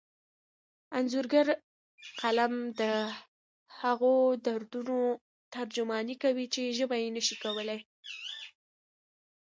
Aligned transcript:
د 0.03 0.03
انځورګر 0.97 1.47
قلم 2.21 2.53
د 2.79 2.81
هغو 3.79 4.13
دردونو 4.45 4.97
ترجماني 5.55 6.15
کوي 6.23 6.45
چې 6.53 6.75
ژبه 6.77 6.95
یې 7.03 7.09
نشي 7.15 7.35
ویلی. 7.55 7.79